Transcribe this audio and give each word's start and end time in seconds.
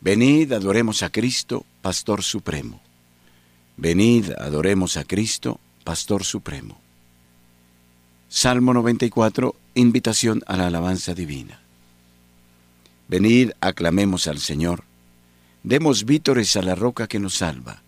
Venid, 0.00 0.52
adoremos 0.52 1.02
a 1.02 1.10
Cristo, 1.10 1.64
Pastor 1.82 2.22
Supremo. 2.22 2.80
Venid, 3.76 4.32
adoremos 4.38 4.96
a 4.96 5.04
Cristo, 5.04 5.58
Pastor 5.84 6.24
Supremo. 6.24 6.78
Salmo 8.28 8.74
94, 8.74 9.54
invitación 9.74 10.42
a 10.46 10.56
la 10.56 10.66
alabanza 10.66 11.14
divina. 11.14 11.60
Venid, 13.08 13.52
aclamemos 13.60 14.26
al 14.26 14.38
Señor, 14.38 14.84
demos 15.62 16.04
vítores 16.04 16.56
a 16.56 16.62
la 16.62 16.74
roca 16.74 17.06
que 17.06 17.18
nos 17.18 17.36
salva, 17.36 17.82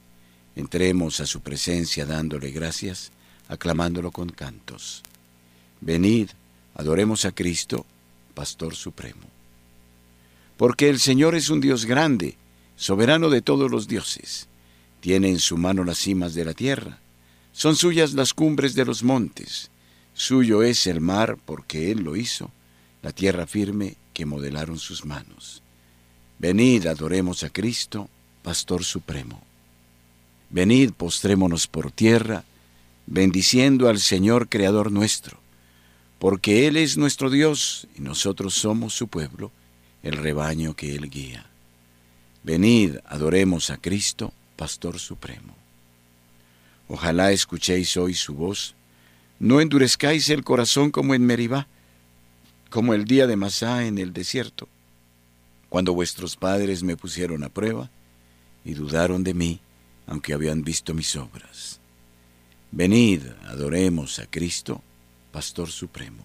entremos 0.56 1.20
a 1.20 1.26
su 1.26 1.40
presencia 1.40 2.06
dándole 2.06 2.50
gracias, 2.50 3.12
aclamándolo 3.48 4.12
con 4.12 4.30
cantos. 4.30 5.02
Venid, 5.80 6.30
adoremos 6.74 7.24
a 7.24 7.32
Cristo, 7.32 7.84
Pastor 8.34 8.74
Supremo 8.74 9.37
porque 10.58 10.88
el 10.88 10.98
Señor 10.98 11.36
es 11.36 11.50
un 11.50 11.60
Dios 11.60 11.86
grande, 11.86 12.36
soberano 12.76 13.30
de 13.30 13.42
todos 13.42 13.70
los 13.70 13.86
dioses. 13.86 14.48
Tiene 15.00 15.30
en 15.30 15.38
su 15.38 15.56
mano 15.56 15.84
las 15.84 15.98
cimas 15.98 16.34
de 16.34 16.44
la 16.44 16.52
tierra, 16.52 16.98
son 17.52 17.76
suyas 17.76 18.12
las 18.12 18.34
cumbres 18.34 18.74
de 18.74 18.84
los 18.84 19.04
montes, 19.04 19.70
suyo 20.14 20.64
es 20.64 20.88
el 20.88 21.00
mar 21.00 21.38
porque 21.44 21.92
Él 21.92 22.00
lo 22.00 22.16
hizo, 22.16 22.50
la 23.02 23.12
tierra 23.12 23.46
firme 23.46 23.96
que 24.12 24.26
modelaron 24.26 24.80
sus 24.80 25.04
manos. 25.04 25.62
Venid, 26.40 26.86
adoremos 26.86 27.44
a 27.44 27.50
Cristo, 27.50 28.10
Pastor 28.42 28.82
Supremo. 28.82 29.40
Venid, 30.50 30.90
postrémonos 30.90 31.68
por 31.68 31.92
tierra, 31.92 32.42
bendiciendo 33.06 33.88
al 33.88 34.00
Señor 34.00 34.48
Creador 34.48 34.90
nuestro, 34.90 35.38
porque 36.18 36.66
Él 36.66 36.76
es 36.76 36.96
nuestro 36.96 37.30
Dios 37.30 37.86
y 37.96 38.00
nosotros 38.00 38.54
somos 38.54 38.92
su 38.92 39.06
pueblo 39.06 39.52
el 40.02 40.16
rebaño 40.16 40.74
que 40.74 40.94
Él 40.94 41.10
guía. 41.10 41.46
Venid, 42.42 42.96
adoremos 43.04 43.70
a 43.70 43.76
Cristo, 43.76 44.32
Pastor 44.56 44.98
Supremo. 44.98 45.54
Ojalá 46.88 47.32
escuchéis 47.32 47.96
hoy 47.96 48.14
su 48.14 48.34
voz, 48.34 48.74
no 49.38 49.60
endurezcáis 49.60 50.28
el 50.30 50.42
corazón 50.44 50.90
como 50.90 51.14
en 51.14 51.24
Meribá, 51.26 51.66
como 52.70 52.94
el 52.94 53.04
día 53.04 53.26
de 53.26 53.36
Masá 53.36 53.86
en 53.86 53.98
el 53.98 54.12
desierto, 54.12 54.68
cuando 55.68 55.94
vuestros 55.94 56.36
padres 56.36 56.82
me 56.82 56.96
pusieron 56.96 57.44
a 57.44 57.48
prueba 57.48 57.90
y 58.64 58.74
dudaron 58.74 59.22
de 59.24 59.34
mí, 59.34 59.60
aunque 60.06 60.32
habían 60.32 60.62
visto 60.62 60.94
mis 60.94 61.14
obras. 61.16 61.80
Venid, 62.70 63.22
adoremos 63.46 64.18
a 64.18 64.26
Cristo, 64.26 64.82
Pastor 65.32 65.70
Supremo. 65.70 66.24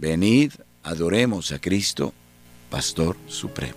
Venid, 0.00 0.52
adoremos 0.82 1.52
a 1.52 1.60
Cristo, 1.60 2.14
Pastor 2.70 3.18
Supremo. 3.26 3.76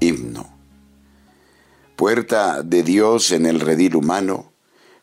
Himno. 0.00 0.56
Puerta 1.94 2.62
de 2.62 2.82
Dios 2.82 3.32
en 3.32 3.44
el 3.44 3.60
redil 3.60 3.96
humano, 3.96 4.50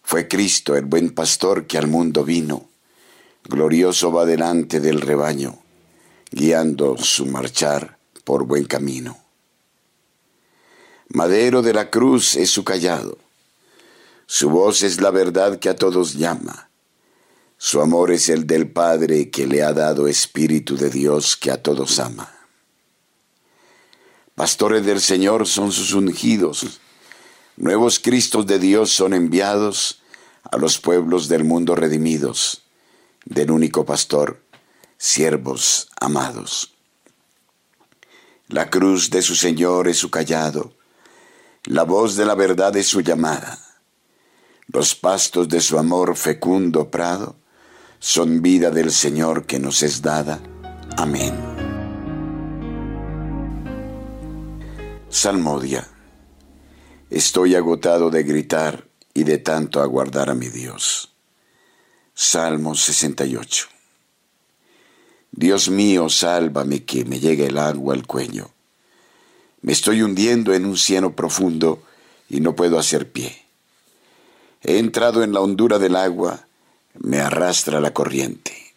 fue 0.01 0.27
Cristo 0.27 0.75
el 0.75 0.85
buen 0.85 1.11
pastor 1.11 1.67
que 1.67 1.77
al 1.77 1.85
mundo 1.85 2.23
vino. 2.23 2.67
Glorioso 3.43 4.11
va 4.11 4.25
delante 4.25 4.79
del 4.79 5.01
rebaño, 5.01 5.59
guiando 6.31 6.97
su 6.97 7.27
marchar 7.27 7.99
por 8.23 8.45
buen 8.45 8.65
camino. 8.65 9.19
Madero 11.09 11.61
de 11.61 11.73
la 11.73 11.91
cruz 11.91 12.35
es 12.37 12.49
su 12.49 12.63
callado 12.63 13.28
su 14.31 14.51
voz 14.51 14.83
es 14.83 15.01
la 15.01 15.09
verdad 15.09 15.57
que 15.57 15.69
a 15.69 15.75
todos 15.75 16.13
llama. 16.13 16.69
Su 17.57 17.81
amor 17.81 18.11
es 18.11 18.29
el 18.29 18.45
del 18.45 18.71
Padre 18.71 19.31
que 19.31 19.47
le 19.47 19.63
ha 19.63 19.73
dado 19.73 20.07
Espíritu 20.07 20.77
de 20.77 20.91
Dios 20.91 21.35
que 21.35 21.49
a 21.49 21.63
todos 21.63 21.97
ama. 21.97 22.31
Pastores 24.35 24.85
del 24.85 25.01
Señor 25.01 25.47
son 25.47 25.71
sus 25.71 25.93
ungidos. 25.93 26.79
Nuevos 27.57 27.97
Cristos 27.97 28.45
de 28.45 28.59
Dios 28.59 28.91
son 28.91 29.15
enviados 29.15 30.03
a 30.43 30.57
los 30.57 30.77
pueblos 30.77 31.27
del 31.27 31.43
mundo 31.43 31.75
redimidos, 31.75 32.61
del 33.25 33.49
único 33.49 33.83
pastor, 33.83 34.43
siervos 34.99 35.89
amados. 35.99 36.75
La 38.47 38.69
cruz 38.69 39.09
de 39.09 39.23
su 39.23 39.35
Señor 39.35 39.87
es 39.87 39.97
su 39.97 40.11
callado, 40.11 40.75
la 41.63 41.81
voz 41.81 42.15
de 42.15 42.25
la 42.25 42.35
verdad 42.35 42.77
es 42.77 42.85
su 42.85 43.01
llamada. 43.01 43.68
Los 44.71 44.93
pastos 44.93 45.49
de 45.49 45.61
su 45.61 45.79
amor 45.79 46.15
fecundo 46.15 46.91
prado 46.91 47.35
son 47.97 48.43
vida 48.43 48.69
del 48.69 48.91
Señor 48.91 49.47
que 49.47 49.57
nos 49.57 49.81
es 49.81 50.03
dada. 50.03 50.39
Amén. 50.95 51.33
Salmodia. 55.09 55.87
Estoy 57.09 57.55
agotado 57.55 58.11
de 58.11 58.21
gritar 58.21 58.87
y 59.15 59.23
de 59.23 59.39
tanto 59.39 59.81
aguardar 59.81 60.29
a 60.29 60.35
mi 60.35 60.49
Dios. 60.49 61.13
Salmo 62.13 62.75
68. 62.75 63.65
Dios 65.31 65.69
mío, 65.71 66.09
sálvame 66.09 66.83
que 66.85 67.05
me 67.05 67.19
llegue 67.19 67.47
el 67.47 67.57
agua 67.57 67.95
al 67.95 68.05
cuello. 68.05 68.51
Me 69.61 69.71
estoy 69.71 70.03
hundiendo 70.03 70.53
en 70.53 70.67
un 70.67 70.77
cieno 70.77 71.15
profundo 71.15 71.81
y 72.29 72.39
no 72.39 72.55
puedo 72.55 72.77
hacer 72.77 73.11
pie. 73.11 73.48
He 74.61 74.77
entrado 74.77 75.23
en 75.23 75.33
la 75.33 75.39
hondura 75.39 75.79
del 75.79 75.95
agua, 75.95 76.47
me 76.95 77.19
arrastra 77.19 77.79
la 77.79 77.93
corriente. 77.93 78.73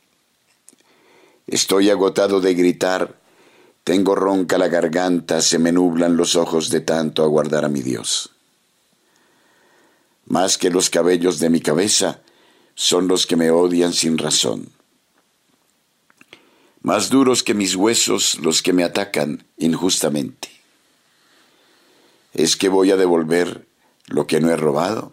Estoy 1.47 1.91
agotado 1.91 2.41
de 2.41 2.55
gritar, 2.55 3.19
tengo 3.85 4.15
ronca 4.15 4.59
la 4.59 4.69
garganta, 4.69 5.41
se 5.41 5.59
me 5.59 5.73
nublan 5.73 6.17
los 6.17 6.37
ojos 6.37 6.71
de 6.71 6.81
tanto 6.81 7.25
aguardar 7.25 7.65
a 7.65 7.69
mi 7.69 7.83
Dios. 7.83 8.31
Más 10.27 10.57
que 10.57 10.71
los 10.71 10.89
cabellos 10.89 11.41
de 11.41 11.51
mi 11.51 11.61
cabeza 11.61 12.21
son 12.75 13.09
los 13.09 13.27
que 13.27 13.37
me 13.37 13.51
odian 13.51 13.93
sin 13.93 14.19
razón. 14.19 14.71
Más 16.81 17.11
duros 17.11 17.43
que 17.43 17.55
mis 17.55 17.75
huesos 17.75 18.39
los 18.41 18.63
que 18.63 18.73
me 18.73 18.85
atacan 18.85 19.45
injustamente. 19.59 20.49
¿Es 22.33 22.57
que 22.57 22.69
voy 22.69 22.93
a 22.93 22.97
devolver 22.97 23.67
lo 24.07 24.27
que 24.27 24.41
no 24.41 24.51
he 24.51 24.57
robado? 24.57 25.13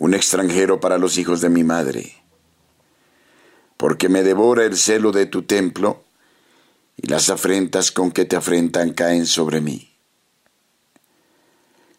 un 0.00 0.14
extranjero 0.14 0.80
para 0.80 0.96
los 0.96 1.18
hijos 1.18 1.42
de 1.42 1.50
mi 1.50 1.62
madre. 1.62 2.14
Porque 3.76 4.08
me 4.08 4.22
devora 4.22 4.64
el 4.64 4.78
celo 4.78 5.12
de 5.12 5.26
tu 5.26 5.42
templo, 5.42 6.02
y 6.96 7.06
las 7.06 7.28
afrentas 7.28 7.92
con 7.92 8.10
que 8.10 8.24
te 8.24 8.34
afrentan 8.34 8.94
caen 8.94 9.26
sobre 9.26 9.60
mí. 9.60 9.90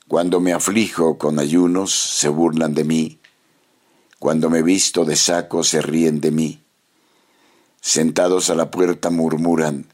Cuando 0.08 0.40
me 0.40 0.52
aflijo 0.52 1.20
con 1.20 1.38
ayunos, 1.38 1.94
se 1.94 2.28
burlan 2.28 2.74
de 2.74 2.84
mí. 2.86 3.20
Cuando 4.18 4.50
me 4.50 4.64
visto 4.64 5.06
de 5.06 5.16
saco, 5.16 5.64
se 5.64 5.80
ríen 5.84 6.22
de 6.22 6.32
mí. 6.32 6.64
Sentados 7.82 8.50
a 8.50 8.56
la 8.56 8.72
puerta 8.72 9.12
murmuran, 9.12 9.86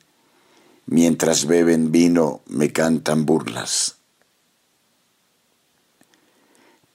mientras 0.85 1.45
beben 1.45 1.91
vino, 1.91 2.39
me 2.47 2.71
cantan 2.71 3.25
burlas. 3.25 3.96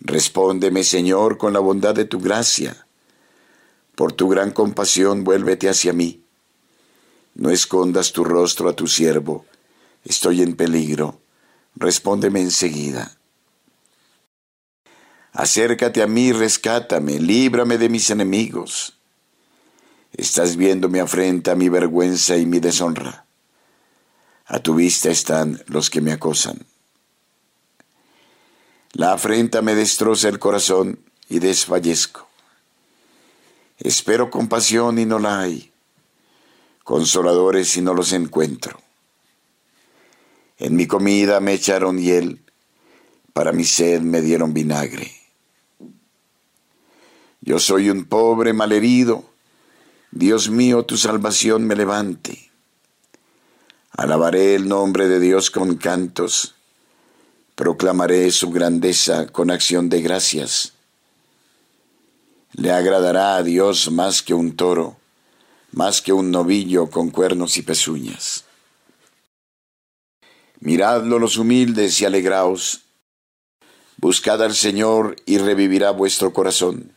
Respóndeme, 0.00 0.84
Señor, 0.84 1.38
con 1.38 1.52
la 1.52 1.60
bondad 1.60 1.94
de 1.94 2.04
tu 2.04 2.20
gracia. 2.20 2.86
Por 3.94 4.12
tu 4.12 4.28
gran 4.28 4.50
compasión, 4.50 5.24
vuélvete 5.24 5.68
hacia 5.68 5.92
mí 5.92 6.24
no 7.34 7.50
escondas 7.50 8.12
tu 8.12 8.24
rostro 8.24 8.68
a 8.68 8.74
tu 8.74 8.86
siervo, 8.86 9.46
estoy 10.04 10.42
en 10.42 10.56
peligro, 10.56 11.20
respóndeme 11.74 12.40
enseguida. 12.40 13.16
Acércate 15.32 16.02
a 16.02 16.06
mí, 16.06 16.32
rescátame, 16.32 17.20
líbrame 17.20 17.78
de 17.78 17.88
mis 17.88 18.10
enemigos. 18.10 18.98
Estás 20.12 20.56
viendo 20.56 20.88
mi 20.88 20.98
afrenta, 20.98 21.54
mi 21.54 21.68
vergüenza 21.68 22.36
y 22.36 22.46
mi 22.46 22.58
deshonra. 22.58 23.26
A 24.44 24.58
tu 24.58 24.74
vista 24.74 25.08
están 25.08 25.62
los 25.66 25.88
que 25.88 26.00
me 26.00 26.12
acosan. 26.12 26.66
La 28.92 29.12
afrenta 29.12 29.62
me 29.62 29.74
destroza 29.74 30.28
el 30.28 30.38
corazón 30.38 31.00
y 31.28 31.38
desfallezco. 31.38 32.28
Espero 33.78 34.30
compasión 34.30 34.98
y 34.98 35.06
no 35.06 35.18
la 35.18 35.40
hay 35.40 35.70
consoladores 36.90 37.68
si 37.68 37.82
no 37.82 37.94
los 37.94 38.12
encuentro. 38.12 38.80
En 40.58 40.74
mi 40.74 40.88
comida 40.88 41.38
me 41.38 41.52
echaron 41.52 41.98
hiel, 41.98 42.42
para 43.32 43.52
mi 43.52 43.62
sed 43.62 44.00
me 44.00 44.20
dieron 44.20 44.52
vinagre. 44.52 45.12
Yo 47.40 47.60
soy 47.60 47.90
un 47.90 48.06
pobre 48.06 48.52
malherido, 48.54 49.24
Dios 50.10 50.50
mío, 50.50 50.84
tu 50.84 50.96
salvación 50.96 51.64
me 51.64 51.76
levante. 51.76 52.50
Alabaré 53.92 54.56
el 54.56 54.66
nombre 54.66 55.06
de 55.06 55.20
Dios 55.20 55.52
con 55.52 55.76
cantos, 55.76 56.56
proclamaré 57.60 58.30
su 58.30 58.50
grandeza 58.50 59.26
con 59.26 59.50
acción 59.50 59.90
de 59.90 60.00
gracias. 60.00 60.72
Le 62.54 62.72
agradará 62.72 63.36
a 63.36 63.42
Dios 63.42 63.90
más 63.90 64.22
que 64.22 64.32
un 64.32 64.56
toro 64.56 64.96
más 65.72 66.00
que 66.00 66.14
un 66.14 66.30
novillo 66.30 66.88
con 66.88 67.10
cuernos 67.10 67.58
y 67.58 67.62
pezuñas. 67.62 68.44
Miradlo 70.60 71.18
los 71.18 71.36
humildes 71.36 72.00
y 72.00 72.06
alegraos, 72.06 72.80
buscad 73.98 74.42
al 74.42 74.54
Señor 74.54 75.16
y 75.26 75.36
revivirá 75.36 75.90
vuestro 75.90 76.32
corazón. 76.32 76.92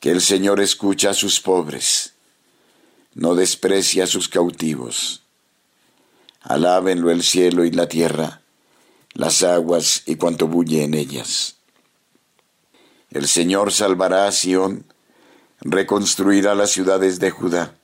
Que 0.00 0.10
el 0.10 0.20
Señor 0.20 0.60
escucha 0.60 1.10
a 1.10 1.14
sus 1.14 1.40
pobres, 1.40 2.12
no 3.14 3.34
desprecia 3.34 4.04
a 4.04 4.06
sus 4.06 4.28
cautivos. 4.28 5.22
Alábenlo 6.42 7.10
el 7.10 7.22
cielo 7.22 7.64
y 7.64 7.72
la 7.72 7.88
tierra, 7.88 8.42
las 9.14 9.42
aguas 9.42 10.02
y 10.06 10.16
cuanto 10.16 10.46
bulle 10.46 10.84
en 10.84 10.94
ellas. 10.94 11.56
El 13.10 13.26
Señor 13.26 13.72
salvará 13.72 14.26
a 14.26 14.32
Sión, 14.32 14.84
reconstruirá 15.60 16.54
las 16.54 16.70
ciudades 16.70 17.18
de 17.18 17.30
Judá 17.30 17.74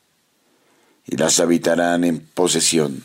y 1.06 1.16
las 1.16 1.40
habitarán 1.40 2.04
en 2.04 2.20
posesión. 2.20 3.04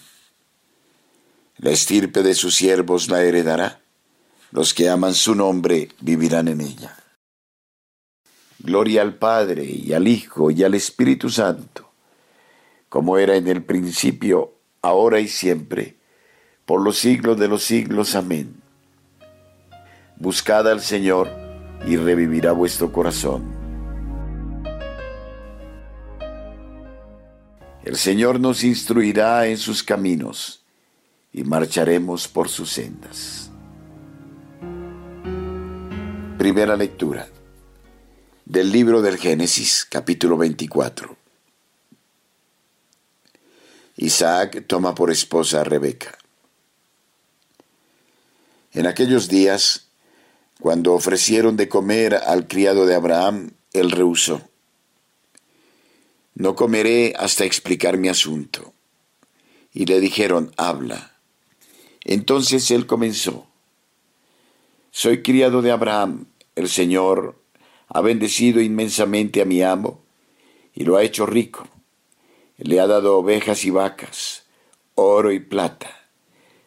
La 1.58 1.72
estirpe 1.72 2.24
de 2.24 2.36
sus 2.36 2.56
siervos 2.56 3.10
la 3.10 3.24
heredará, 3.24 3.82
los 4.52 4.74
que 4.74 4.90
aman 4.90 5.14
su 5.14 5.36
nombre 5.36 5.90
vivirán 6.00 6.48
en 6.48 6.62
ella. 6.62 6.96
Gloria 8.60 9.02
al 9.02 9.16
Padre 9.16 9.64
y 9.66 9.94
al 9.94 10.08
Hijo 10.08 10.52
y 10.52 10.64
al 10.64 10.74
Espíritu 10.74 11.30
Santo, 11.30 11.92
como 12.90 13.18
era 13.18 13.36
en 13.36 13.48
el 13.48 13.64
principio, 13.64 14.54
ahora 14.82 15.20
y 15.20 15.28
siempre, 15.28 15.99
por 16.70 16.84
los 16.84 17.00
siglos 17.00 17.40
de 17.40 17.48
los 17.48 17.64
siglos. 17.64 18.14
Amén. 18.14 18.62
Buscad 20.18 20.70
al 20.70 20.82
Señor 20.82 21.28
y 21.88 21.98
revivirá 21.98 22.52
vuestro 22.52 22.92
corazón. 22.92 23.44
El 27.84 27.96
Señor 27.96 28.40
nos 28.40 28.64
instruirá 28.64 29.48
en 29.48 29.58
sus 29.58 29.82
caminos 29.82 30.64
y 31.34 31.44
marcharemos 31.44 32.28
por 32.28 32.50
sus 32.50 32.70
sendas. 32.70 33.50
Primera 36.38 36.76
lectura 36.76 37.28
del 38.46 38.72
libro 38.72 39.02
del 39.02 39.18
Génesis, 39.18 39.88
capítulo 39.90 40.38
24. 40.38 41.18
Isaac 43.96 44.66
toma 44.68 44.94
por 44.94 45.10
esposa 45.10 45.62
a 45.62 45.64
Rebeca. 45.64 46.19
En 48.74 48.86
aquellos 48.86 49.28
días, 49.30 49.90
cuando 50.60 50.94
ofrecieron 50.94 51.58
de 51.58 51.70
comer 51.70 52.16
al 52.16 52.48
criado 52.48 52.86
de 52.86 52.96
Abraham, 52.96 53.52
él 53.74 53.92
rehusó. 53.92 54.42
No 56.36 56.56
comeré 56.56 57.14
hasta 57.18 57.46
explicar 57.46 57.98
mi 57.98 58.10
asunto. 58.10 58.74
Y 59.74 59.86
le 59.86 60.00
dijeron, 60.00 60.52
habla. 60.58 61.16
Entonces 62.04 62.70
él 62.72 62.86
comenzó. 62.86 63.48
Soy 64.92 65.22
criado 65.22 65.62
de 65.62 65.72
Abraham. 65.72 66.28
El 66.56 66.70
Señor 66.70 67.42
ha 67.88 68.02
bendecido 68.02 68.62
inmensamente 68.62 69.42
a 69.42 69.46
mi 69.46 69.64
amo 69.64 70.04
y 70.74 70.84
lo 70.84 70.98
ha 70.98 71.04
hecho 71.04 71.26
rico. 71.26 71.68
Le 72.58 72.80
ha 72.80 72.88
dado 72.88 73.18
ovejas 73.18 73.66
y 73.66 73.70
vacas, 73.70 74.44
oro 74.96 75.32
y 75.32 75.40
plata, 75.40 76.10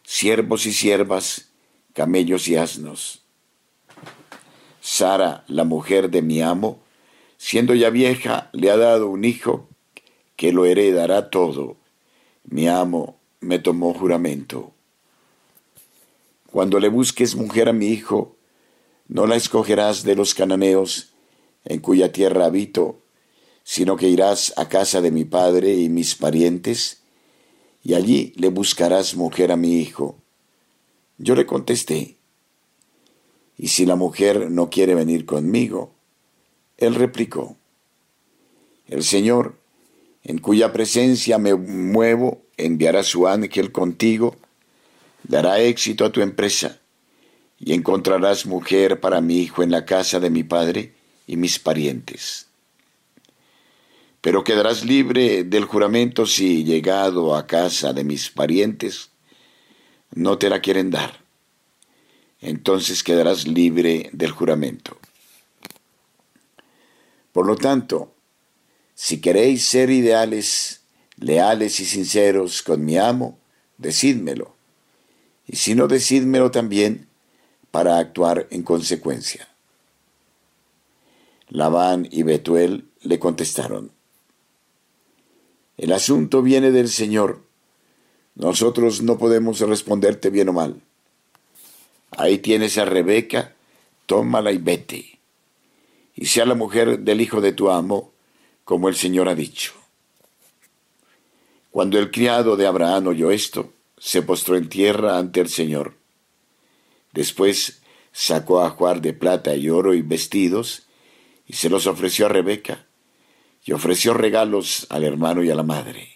siervos 0.03 0.65
y 0.65 0.73
siervas, 0.73 1.52
camellos 1.93 2.47
y 2.47 2.55
asnos. 2.55 3.21
Sara, 4.81 5.43
la 5.47 5.63
mujer 5.63 6.09
de 6.09 6.21
mi 6.21 6.41
amo, 6.41 6.83
Siendo 7.45 7.75
ya 7.75 7.89
vieja, 7.89 8.49
le 8.53 8.71
ha 8.71 8.77
dado 8.77 9.09
un 9.09 9.25
hijo 9.25 9.67
que 10.37 10.53
lo 10.53 10.63
heredará 10.63 11.29
todo. 11.29 11.75
Mi 12.45 12.69
amo 12.69 13.19
me 13.41 13.59
tomó 13.59 13.93
juramento. 13.93 14.71
Cuando 16.49 16.79
le 16.79 16.87
busques 16.87 17.35
mujer 17.35 17.67
a 17.67 17.73
mi 17.73 17.87
hijo, 17.87 18.37
no 19.09 19.27
la 19.27 19.35
escogerás 19.35 20.03
de 20.03 20.15
los 20.15 20.33
cananeos 20.33 21.15
en 21.65 21.81
cuya 21.81 22.13
tierra 22.13 22.45
habito, 22.45 23.01
sino 23.65 23.97
que 23.97 24.07
irás 24.07 24.53
a 24.55 24.69
casa 24.69 25.01
de 25.01 25.11
mi 25.11 25.25
padre 25.25 25.73
y 25.73 25.89
mis 25.89 26.15
parientes, 26.15 27.03
y 27.83 27.95
allí 27.95 28.31
le 28.37 28.47
buscarás 28.47 29.17
mujer 29.17 29.51
a 29.51 29.57
mi 29.57 29.81
hijo. 29.81 30.22
Yo 31.17 31.35
le 31.35 31.45
contesté, 31.45 32.17
y 33.57 33.67
si 33.67 33.85
la 33.85 33.95
mujer 33.95 34.49
no 34.49 34.69
quiere 34.69 34.95
venir 34.95 35.25
conmigo, 35.25 35.93
él 36.77 36.95
replicó, 36.95 37.55
El 38.87 39.03
Señor, 39.03 39.55
en 40.23 40.39
cuya 40.39 40.73
presencia 40.73 41.37
me 41.37 41.53
muevo, 41.55 42.41
enviará 42.57 43.03
su 43.03 43.27
ángel 43.27 43.71
contigo, 43.71 44.35
dará 45.23 45.59
éxito 45.59 46.03
a 46.05 46.11
tu 46.11 46.21
empresa, 46.21 46.79
y 47.59 47.73
encontrarás 47.73 48.45
mujer 48.45 48.99
para 48.99 49.21
mi 49.21 49.37
hijo 49.39 49.63
en 49.63 49.71
la 49.71 49.85
casa 49.85 50.19
de 50.19 50.29
mi 50.29 50.43
padre 50.43 50.93
y 51.27 51.37
mis 51.37 51.59
parientes. 51.59 52.47
Pero 54.19 54.43
quedarás 54.43 54.83
libre 54.83 55.43
del 55.43 55.65
juramento 55.65 56.25
si, 56.25 56.63
llegado 56.63 57.35
a 57.35 57.45
casa 57.45 57.93
de 57.93 58.03
mis 58.03 58.29
parientes, 58.29 59.12
no 60.15 60.37
te 60.37 60.49
la 60.49 60.61
quieren 60.61 60.91
dar. 60.91 61.21
entonces 62.41 63.03
quedarás 63.03 63.47
libre 63.47 64.09
del 64.11 64.31
juramento. 64.31 64.97
Por 67.31 67.47
lo 67.47 67.55
tanto, 67.55 68.13
si 68.95 69.21
queréis 69.21 69.65
ser 69.65 69.89
ideales, 69.89 70.81
leales 71.17 71.79
y 71.79 71.85
sinceros 71.85 72.61
con 72.61 72.83
mi 72.83 72.97
amo, 72.97 73.39
decídmelo. 73.77 74.55
Y 75.47 75.55
si 75.55 75.73
no, 75.73 75.87
decídmelo 75.87 76.51
también 76.51 77.07
para 77.71 77.97
actuar 77.97 78.47
en 78.51 78.63
consecuencia. 78.63 79.47
Labán 81.49 82.07
y 82.11 82.23
Betuel 82.23 82.89
le 83.01 83.19
contestaron, 83.19 83.91
El 85.77 85.91
asunto 85.91 86.41
viene 86.41 86.71
del 86.71 86.89
Señor. 86.89 87.41
Nosotros 88.35 89.01
no 89.01 89.17
podemos 89.17 89.59
responderte 89.59 90.29
bien 90.29 90.49
o 90.49 90.53
mal. 90.53 90.81
Ahí 92.11 92.39
tienes 92.39 92.77
a 92.77 92.85
Rebeca, 92.85 93.53
tómala 94.05 94.51
y 94.51 94.57
vete. 94.57 95.19
Y 96.15 96.25
sea 96.25 96.45
la 96.45 96.55
mujer 96.55 96.99
del 96.99 97.21
hijo 97.21 97.41
de 97.41 97.53
tu 97.53 97.69
amo, 97.69 98.11
como 98.63 98.89
el 98.89 98.95
Señor 98.95 99.29
ha 99.29 99.35
dicho. 99.35 99.73
Cuando 101.71 101.97
el 101.97 102.11
criado 102.11 102.55
de 102.55 102.67
Abraham 102.67 103.07
oyó 103.07 103.31
esto, 103.31 103.73
se 103.97 104.21
postró 104.21 104.57
en 104.57 104.69
tierra 104.69 105.17
ante 105.17 105.41
el 105.41 105.49
Señor. 105.49 105.95
Después 107.13 107.81
sacó 108.11 108.61
ajuar 108.61 109.01
de 109.01 109.13
plata 109.13 109.55
y 109.55 109.69
oro 109.69 109.93
y 109.93 110.01
vestidos, 110.01 110.83
y 111.47 111.53
se 111.53 111.69
los 111.69 111.87
ofreció 111.87 112.27
a 112.27 112.29
Rebeca, 112.29 112.85
y 113.65 113.71
ofreció 113.71 114.13
regalos 114.13 114.85
al 114.89 115.03
hermano 115.03 115.43
y 115.43 115.49
a 115.49 115.55
la 115.55 115.63
madre. 115.63 116.12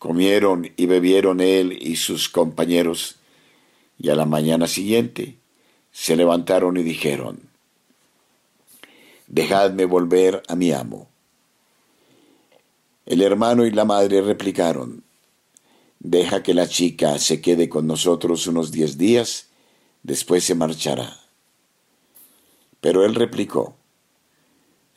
Comieron 0.00 0.72
y 0.78 0.86
bebieron 0.86 1.42
él 1.42 1.76
y 1.78 1.96
sus 1.96 2.30
compañeros, 2.30 3.16
y 3.98 4.08
a 4.08 4.14
la 4.14 4.24
mañana 4.24 4.66
siguiente 4.66 5.36
se 5.92 6.16
levantaron 6.16 6.78
y 6.78 6.82
dijeron, 6.82 7.50
Dejadme 9.26 9.84
volver 9.84 10.42
a 10.48 10.56
mi 10.56 10.72
amo. 10.72 11.06
El 13.04 13.20
hermano 13.20 13.66
y 13.66 13.72
la 13.72 13.84
madre 13.84 14.22
replicaron, 14.22 15.04
Deja 15.98 16.42
que 16.42 16.54
la 16.54 16.66
chica 16.66 17.18
se 17.18 17.42
quede 17.42 17.68
con 17.68 17.86
nosotros 17.86 18.46
unos 18.46 18.72
diez 18.72 18.96
días, 18.96 19.48
después 20.02 20.44
se 20.44 20.54
marchará. 20.54 21.20
Pero 22.80 23.04
él 23.04 23.14
replicó, 23.14 23.76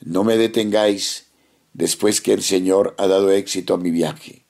No 0.00 0.24
me 0.24 0.38
detengáis 0.38 1.26
después 1.74 2.22
que 2.22 2.32
el 2.32 2.42
Señor 2.42 2.94
ha 2.96 3.06
dado 3.06 3.32
éxito 3.32 3.74
a 3.74 3.76
mi 3.76 3.90
viaje. 3.90 4.43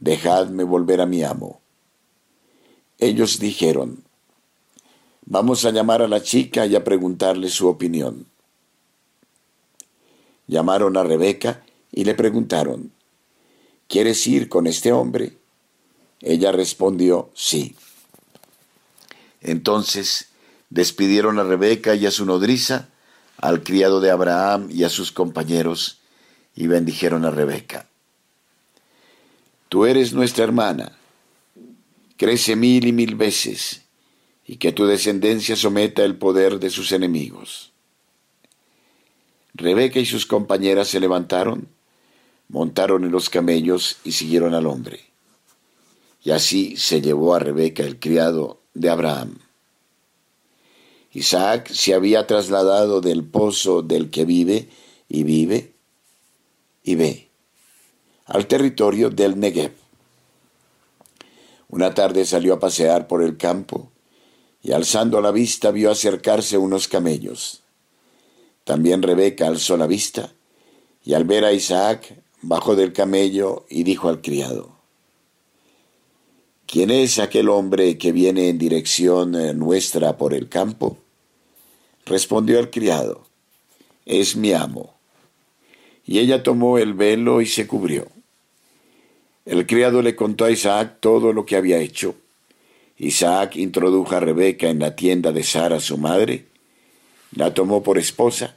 Dejadme 0.00 0.64
volver 0.64 1.02
a 1.02 1.06
mi 1.06 1.22
amo. 1.22 1.60
Ellos 2.96 3.38
dijeron, 3.38 4.02
Vamos 5.26 5.66
a 5.66 5.72
llamar 5.72 6.00
a 6.00 6.08
la 6.08 6.22
chica 6.22 6.64
y 6.64 6.74
a 6.74 6.82
preguntarle 6.82 7.50
su 7.50 7.68
opinión. 7.68 8.26
Llamaron 10.46 10.96
a 10.96 11.04
Rebeca 11.04 11.62
y 11.92 12.04
le 12.04 12.14
preguntaron, 12.14 12.92
¿Quieres 13.88 14.26
ir 14.26 14.48
con 14.48 14.66
este 14.66 14.90
hombre? 14.90 15.36
Ella 16.22 16.50
respondió, 16.50 17.30
sí. 17.34 17.76
Entonces 19.42 20.30
despidieron 20.70 21.38
a 21.38 21.44
Rebeca 21.44 21.94
y 21.94 22.06
a 22.06 22.10
su 22.10 22.24
nodriza, 22.24 22.88
al 23.36 23.62
criado 23.62 24.00
de 24.00 24.10
Abraham 24.10 24.68
y 24.70 24.84
a 24.84 24.88
sus 24.88 25.12
compañeros, 25.12 26.00
y 26.54 26.68
bendijeron 26.68 27.26
a 27.26 27.30
Rebeca. 27.30 27.89
Tú 29.70 29.86
eres 29.86 30.12
nuestra 30.12 30.42
hermana, 30.42 30.98
crece 32.16 32.56
mil 32.56 32.88
y 32.88 32.92
mil 32.92 33.14
veces, 33.14 33.82
y 34.44 34.56
que 34.56 34.72
tu 34.72 34.84
descendencia 34.84 35.54
someta 35.54 36.02
el 36.02 36.16
poder 36.16 36.58
de 36.58 36.70
sus 36.70 36.90
enemigos. 36.90 37.70
Rebeca 39.54 40.00
y 40.00 40.06
sus 40.06 40.26
compañeras 40.26 40.88
se 40.88 40.98
levantaron, 40.98 41.68
montaron 42.48 43.04
en 43.04 43.12
los 43.12 43.30
camellos 43.30 43.98
y 44.02 44.10
siguieron 44.10 44.54
al 44.54 44.66
hombre. 44.66 45.04
Y 46.24 46.32
así 46.32 46.76
se 46.76 47.00
llevó 47.00 47.36
a 47.36 47.38
Rebeca 47.38 47.84
el 47.84 48.00
criado 48.00 48.60
de 48.74 48.90
Abraham. 48.90 49.38
Isaac 51.12 51.70
se 51.70 51.94
había 51.94 52.26
trasladado 52.26 53.00
del 53.00 53.22
pozo 53.22 53.82
del 53.82 54.10
que 54.10 54.24
vive 54.24 54.68
y 55.08 55.22
vive 55.22 55.74
y 56.82 56.96
ve 56.96 57.29
al 58.30 58.46
territorio 58.46 59.10
del 59.10 59.40
Negev. 59.40 59.72
Una 61.68 61.94
tarde 61.94 62.24
salió 62.24 62.54
a 62.54 62.60
pasear 62.60 63.08
por 63.08 63.24
el 63.24 63.36
campo 63.36 63.90
y 64.62 64.70
alzando 64.70 65.20
la 65.20 65.32
vista 65.32 65.72
vio 65.72 65.90
acercarse 65.90 66.56
unos 66.56 66.86
camellos. 66.86 67.62
También 68.62 69.02
Rebeca 69.02 69.48
alzó 69.48 69.76
la 69.76 69.88
vista 69.88 70.32
y 71.04 71.14
al 71.14 71.24
ver 71.24 71.44
a 71.44 71.52
Isaac 71.52 72.22
bajó 72.40 72.76
del 72.76 72.92
camello 72.92 73.66
y 73.68 73.82
dijo 73.82 74.08
al 74.08 74.20
criado, 74.20 74.76
¿Quién 76.66 76.92
es 76.92 77.18
aquel 77.18 77.48
hombre 77.48 77.98
que 77.98 78.12
viene 78.12 78.48
en 78.48 78.58
dirección 78.58 79.34
eh, 79.34 79.54
nuestra 79.54 80.16
por 80.16 80.34
el 80.34 80.48
campo? 80.48 80.98
Respondió 82.06 82.60
el 82.60 82.70
criado, 82.70 83.24
es 84.06 84.36
mi 84.36 84.52
amo. 84.52 84.94
Y 86.06 86.20
ella 86.20 86.44
tomó 86.44 86.78
el 86.78 86.94
velo 86.94 87.40
y 87.40 87.46
se 87.46 87.66
cubrió. 87.66 88.19
El 89.46 89.66
criado 89.66 90.02
le 90.02 90.14
contó 90.14 90.44
a 90.44 90.50
Isaac 90.50 90.98
todo 91.00 91.32
lo 91.32 91.46
que 91.46 91.56
había 91.56 91.78
hecho. 91.78 92.14
Isaac 92.98 93.56
introdujo 93.56 94.14
a 94.14 94.20
Rebeca 94.20 94.68
en 94.68 94.78
la 94.78 94.94
tienda 94.94 95.32
de 95.32 95.42
Sara, 95.42 95.80
su 95.80 95.96
madre, 95.96 96.44
la 97.34 97.54
tomó 97.54 97.82
por 97.82 97.96
esposa 97.96 98.56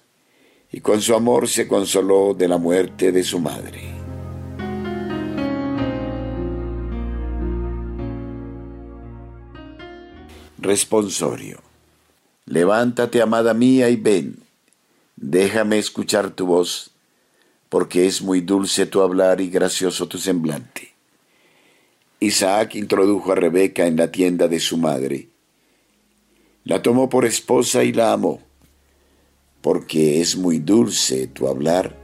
y 0.71 0.81
con 0.81 1.01
su 1.01 1.15
amor 1.15 1.47
se 1.47 1.67
consoló 1.67 2.33
de 2.33 2.47
la 2.47 2.57
muerte 2.57 3.11
de 3.11 3.23
su 3.23 3.39
madre. 3.39 3.81
Responsorio. 10.57 11.59
Levántate, 12.45 13.21
amada 13.21 13.53
mía, 13.53 13.89
y 13.89 13.95
ven. 13.95 14.37
Déjame 15.15 15.77
escuchar 15.77 16.31
tu 16.31 16.47
voz, 16.47 16.89
porque 17.73 18.05
es 18.05 18.21
muy 18.21 18.41
dulce 18.41 18.85
tu 18.85 19.01
hablar 19.01 19.41
y 19.41 19.49
gracioso 19.49 20.07
tu 20.07 20.19
semblante. 20.19 20.93
Isaac 22.19 22.75
introdujo 22.75 23.31
a 23.31 23.35
Rebeca 23.35 23.87
en 23.87 23.95
la 23.95 24.11
tienda 24.11 24.47
de 24.47 24.59
su 24.59 24.77
madre. 24.77 25.29
La 26.65 26.83
tomó 26.83 27.09
por 27.09 27.25
esposa 27.25 27.83
y 27.83 27.91
la 27.91 28.13
amó, 28.13 28.41
porque 29.61 30.21
es 30.21 30.37
muy 30.37 30.59
dulce 30.59 31.25
tu 31.25 31.47
hablar 31.47 31.97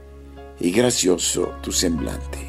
y 0.58 0.72
gracioso 0.72 1.54
tu 1.62 1.70
semblante. 1.70 2.40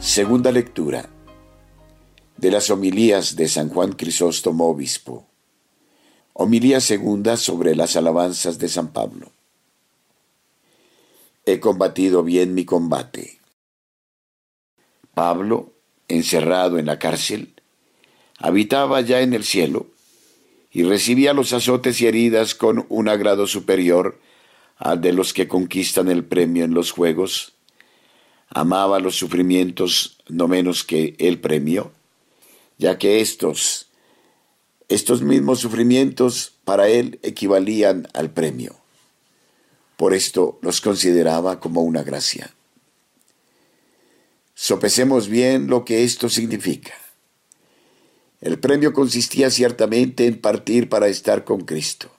Segunda 0.00 0.50
lectura 0.50 1.06
de 2.38 2.50
las 2.50 2.70
homilías 2.70 3.36
de 3.36 3.46
San 3.46 3.68
Juan 3.68 3.92
Crisóstomo 3.92 4.70
Obispo. 4.70 5.35
Homilía 6.38 6.80
segunda 6.80 7.36
sobre 7.36 7.74
las 7.74 7.96
alabanzas 7.96 8.58
de 8.58 8.68
San 8.68 8.92
Pablo. 8.92 9.32
He 11.46 11.60
combatido 11.60 12.22
bien 12.22 12.54
mi 12.54 12.64
combate. 12.64 13.38
Pablo, 15.14 15.72
encerrado 16.08 16.78
en 16.78 16.86
la 16.86 16.98
cárcel, 16.98 17.54
habitaba 18.38 19.00
ya 19.00 19.22
en 19.22 19.32
el 19.32 19.44
cielo 19.44 19.86
y 20.70 20.82
recibía 20.82 21.32
los 21.32 21.54
azotes 21.54 22.00
y 22.02 22.06
heridas 22.06 22.54
con 22.54 22.84
un 22.90 23.08
agrado 23.08 23.46
superior 23.46 24.20
al 24.76 25.00
de 25.00 25.12
los 25.12 25.32
que 25.32 25.48
conquistan 25.48 26.10
el 26.10 26.24
premio 26.24 26.64
en 26.64 26.74
los 26.74 26.90
juegos 26.90 27.56
amaba 28.48 29.00
los 29.00 29.16
sufrimientos 29.16 30.18
no 30.28 30.48
menos 30.48 30.84
que 30.84 31.14
el 31.18 31.40
premio, 31.40 31.92
ya 32.78 32.98
que 32.98 33.20
estos, 33.20 33.85
estos 34.88 35.22
mismos 35.22 35.60
sufrimientos 35.60 36.52
para 36.64 36.88
él 36.88 37.18
equivalían 37.22 38.08
al 38.14 38.30
premio. 38.30 38.76
Por 39.96 40.14
esto 40.14 40.58
los 40.62 40.80
consideraba 40.80 41.60
como 41.60 41.82
una 41.82 42.02
gracia. 42.02 42.54
Sopesemos 44.54 45.28
bien 45.28 45.68
lo 45.68 45.84
que 45.84 46.04
esto 46.04 46.28
significa. 46.28 46.94
El 48.40 48.58
premio 48.58 48.92
consistía 48.92 49.50
ciertamente 49.50 50.26
en 50.26 50.40
partir 50.40 50.88
para 50.88 51.08
estar 51.08 51.44
con 51.44 51.62
Cristo. 51.62 52.10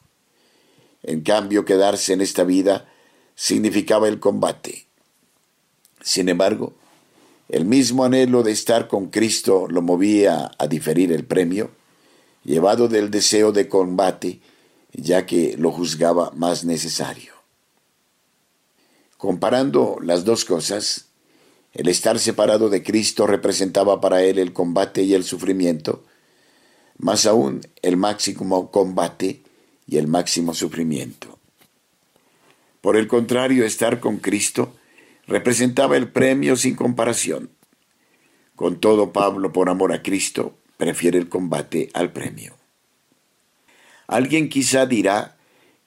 En 1.04 1.22
cambio, 1.22 1.66
quedarse 1.66 2.14
en 2.14 2.22
esta 2.22 2.44
vida 2.44 2.92
significaba 3.36 4.08
el 4.08 4.20
combate 4.20 4.88
sin 6.08 6.30
embargo, 6.30 6.74
el 7.50 7.66
mismo 7.66 8.06
anhelo 8.06 8.42
de 8.42 8.54
estar 8.54 8.88
con 8.88 9.08
Cristo 9.08 9.68
lo 9.70 9.82
movía 9.82 10.52
a 10.58 10.68
diferir 10.68 11.12
el 11.12 11.26
premio, 11.26 11.70
llevado 12.48 12.88
del 12.88 13.12
deseo 13.12 13.52
de 13.52 13.68
combate, 13.68 14.40
ya 14.94 15.26
que 15.26 15.58
lo 15.58 15.70
juzgaba 15.70 16.32
más 16.32 16.64
necesario. 16.64 17.34
Comparando 19.18 19.98
las 20.02 20.24
dos 20.24 20.46
cosas, 20.46 21.04
El 21.74 21.90
estar 21.90 22.18
separado 22.18 22.70
de 22.70 22.82
Cristo 22.82 23.28
representaba 23.28 24.02
para 24.02 24.24
él 24.24 24.40
el 24.40 24.52
combate 24.52 25.04
y 25.04 25.14
el 25.14 25.24
sufrimiento, 25.24 26.04
más 26.98 27.28
aún 27.28 27.62
el 27.84 27.98
máximo 27.98 28.72
combate 28.72 29.44
y 29.86 29.98
el 29.98 30.08
máximo 30.08 30.56
sufrimiento. 30.56 31.38
Por 32.82 32.98
el 32.98 33.08
contrario, 33.08 33.64
estar 33.64 34.00
con 34.00 34.18
Cristo 34.18 34.74
representaba 35.28 35.98
el 35.98 36.12
premio 36.12 36.56
sin 36.56 36.76
comparación. 36.76 37.52
Con 38.56 38.80
todo, 38.80 39.14
Pablo, 39.14 39.54
por 39.54 39.70
amor 39.70 39.94
a 39.94 40.02
Cristo, 40.02 40.56
prefiere 40.78 41.18
el 41.18 41.28
combate 41.30 41.90
al 41.94 42.12
premio. 42.12 42.56
Alguien 44.08 44.48
quizá 44.48 44.86
dirá 44.86 45.38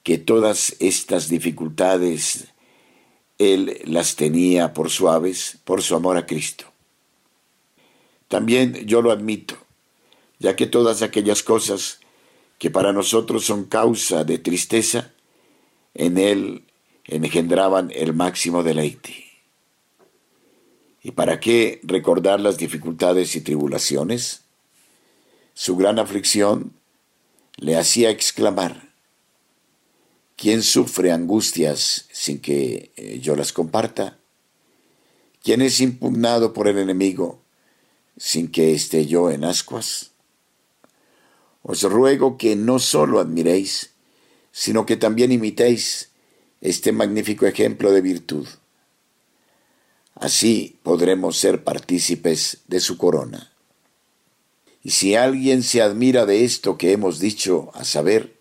que 0.03 0.17
todas 0.17 0.75
estas 0.79 1.29
dificultades 1.29 2.47
él 3.39 3.81
las 3.85 4.15
tenía 4.15 4.73
por 4.73 4.91
suaves 4.91 5.57
por 5.63 5.81
su 5.81 5.95
amor 5.95 6.17
a 6.17 6.27
Cristo. 6.27 6.65
También 8.27 8.85
yo 8.85 9.01
lo 9.01 9.11
admito, 9.11 9.57
ya 10.37 10.55
que 10.55 10.67
todas 10.67 11.01
aquellas 11.01 11.41
cosas 11.41 11.99
que 12.59 12.69
para 12.69 12.93
nosotros 12.93 13.43
son 13.43 13.65
causa 13.65 14.23
de 14.23 14.37
tristeza, 14.37 15.11
en 15.95 16.17
él 16.19 16.63
engendraban 17.05 17.91
el 17.93 18.13
máximo 18.13 18.61
deleite. 18.61 19.25
¿Y 21.03 21.11
para 21.11 21.39
qué 21.39 21.79
recordar 21.83 22.39
las 22.39 22.57
dificultades 22.57 23.35
y 23.35 23.41
tribulaciones? 23.41 24.40
Su 25.53 25.75
gran 25.75 25.99
aflicción 25.99 26.73
le 27.57 27.77
hacía 27.77 28.09
exclamar, 28.09 28.93
¿quién 30.35 30.63
sufre 30.63 31.11
angustias 31.11 32.07
sin 32.11 32.39
que 32.39 32.91
eh, 32.95 33.19
yo 33.19 33.35
las 33.35 33.53
comparta? 33.53 34.17
¿Quién 35.43 35.61
es 35.61 35.79
impugnado 35.81 36.53
por 36.53 36.67
el 36.67 36.77
enemigo 36.77 37.41
sin 38.17 38.51
que 38.51 38.73
esté 38.73 39.05
yo 39.05 39.29
en 39.29 39.43
ascuas? 39.43 40.11
Os 41.63 41.83
ruego 41.83 42.37
que 42.37 42.55
no 42.55 42.79
solo 42.79 43.19
admiréis, 43.19 43.91
sino 44.51 44.85
que 44.85 44.97
también 44.97 45.31
imitéis 45.31 46.09
este 46.61 46.91
magnífico 46.91 47.45
ejemplo 47.45 47.91
de 47.91 48.01
virtud. 48.01 48.47
Así 50.15 50.79
podremos 50.83 51.37
ser 51.37 51.63
partícipes 51.63 52.59
de 52.67 52.79
su 52.79 52.97
corona. 52.97 53.50
Y 54.83 54.91
si 54.91 55.15
alguien 55.15 55.63
se 55.63 55.81
admira 55.81 56.25
de 56.25 56.43
esto 56.43 56.77
que 56.77 56.91
hemos 56.91 57.19
dicho, 57.19 57.69
a 57.73 57.83
saber, 57.83 58.35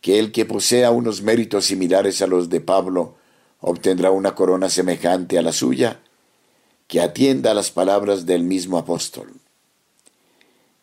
que 0.00 0.18
el 0.18 0.32
que 0.32 0.44
posea 0.44 0.90
unos 0.90 1.22
méritos 1.22 1.66
similares 1.66 2.22
a 2.22 2.26
los 2.26 2.48
de 2.48 2.60
Pablo 2.60 3.16
obtendrá 3.60 4.10
una 4.10 4.34
corona 4.34 4.68
semejante 4.68 5.38
a 5.38 5.42
la 5.42 5.52
suya, 5.52 6.00
que 6.88 7.00
atienda 7.00 7.52
a 7.52 7.54
las 7.54 7.70
palabras 7.70 8.26
del 8.26 8.42
mismo 8.42 8.78
apóstol. 8.78 9.32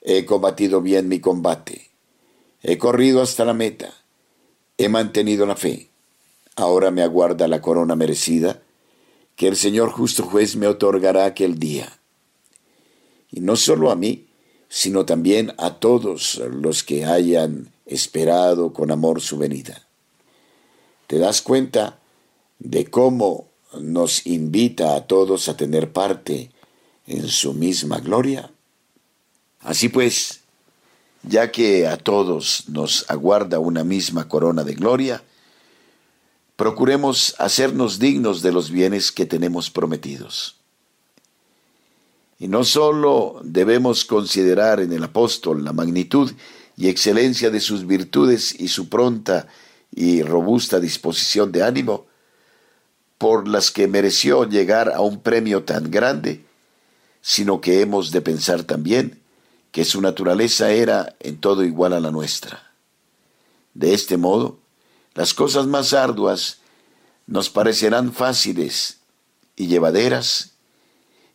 He 0.02 0.26
combatido 0.26 0.82
bien 0.82 1.08
mi 1.08 1.20
combate, 1.20 1.90
he 2.64 2.78
corrido 2.78 3.22
hasta 3.22 3.46
la 3.46 3.54
meta, 3.54 3.94
he 4.78 4.90
mantenido 4.90 5.46
la 5.46 5.56
fe. 5.56 5.90
Ahora 6.56 6.92
me 6.92 7.04
aguarda 7.04 7.48
la 7.48 7.62
corona 7.62 7.96
merecida, 7.96 8.62
que 9.36 9.48
el 9.48 9.56
Señor 9.56 9.92
justo 9.92 10.24
juez 10.24 10.56
me 10.56 10.68
otorgará 10.68 11.26
aquel 11.26 11.60
día. 11.60 12.00
Y 13.32 13.42
no 13.42 13.56
solo 13.56 13.92
a 13.92 13.96
mí, 13.96 14.27
sino 14.70 15.06
también 15.06 15.54
a 15.58 15.76
todos 15.76 16.42
los 16.52 16.84
que 16.84 17.06
hayan 17.06 17.72
esperado 17.86 18.74
con 18.74 18.92
amor 18.92 19.22
su 19.22 19.38
venida. 19.38 19.88
¿Te 21.08 21.20
das 21.20 21.42
cuenta 21.42 22.00
de 22.60 22.86
cómo 22.86 23.48
nos 23.80 24.26
invita 24.26 24.96
a 24.96 25.08
todos 25.08 25.48
a 25.48 25.56
tener 25.56 25.92
parte 25.92 26.52
en 27.06 27.28
su 27.30 27.54
misma 27.54 28.00
gloria? 28.00 28.52
Así 29.62 29.90
pues, 29.90 30.42
ya 31.24 31.52
que 31.52 31.88
a 31.88 31.98
todos 31.98 32.66
nos 32.68 33.10
aguarda 33.10 33.60
una 33.60 33.84
misma 33.84 34.28
corona 34.28 34.64
de 34.64 34.74
gloria, 34.74 35.24
procuremos 36.58 37.36
hacernos 37.38 38.00
dignos 38.00 38.42
de 38.42 38.52
los 38.52 38.70
bienes 38.70 39.12
que 39.12 39.26
tenemos 39.26 39.70
prometidos. 39.70 40.57
Y 42.40 42.48
no 42.48 42.64
sólo 42.64 43.42
debemos 43.44 44.06
considerar 44.06 44.80
en 44.80 44.92
el 44.94 45.04
apóstol 45.04 45.64
la 45.64 45.74
magnitud 45.74 46.32
y 46.76 46.88
excelencia 46.88 47.50
de 47.50 47.60
sus 47.60 47.88
virtudes 47.88 48.54
y 48.60 48.68
su 48.68 48.90
pronta 48.90 49.48
y 49.92 50.22
robusta 50.22 50.80
disposición 50.80 51.52
de 51.52 51.64
ánimo, 51.64 52.06
por 53.18 53.48
las 53.48 53.72
que 53.72 53.88
mereció 53.88 54.48
llegar 54.48 54.92
a 54.94 55.02
un 55.02 55.22
premio 55.22 55.64
tan 55.64 55.90
grande, 55.90 56.46
sino 57.22 57.62
que 57.62 57.82
hemos 57.82 58.12
de 58.12 58.22
pensar 58.22 58.64
también 58.64 59.20
que 59.72 59.86
su 59.86 60.02
naturaleza 60.02 60.72
era 60.72 61.16
en 61.20 61.38
todo 61.38 61.64
igual 61.64 61.94
a 61.94 62.00
la 62.00 62.12
nuestra. 62.12 62.72
De 63.74 63.96
este 63.96 64.18
modo, 64.18 64.60
las 65.16 65.34
cosas 65.34 65.66
más 65.66 65.94
arduas 65.94 66.60
nos 67.26 67.50
parecerán 67.50 68.14
fáciles 68.14 69.00
y 69.56 69.66
llevaderas 69.66 70.57